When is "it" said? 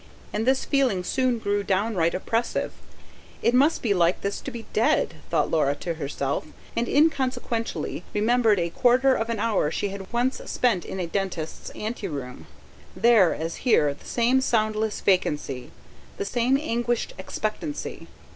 3.43-3.53